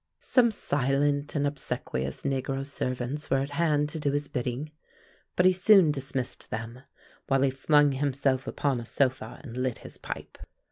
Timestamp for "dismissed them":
5.91-6.81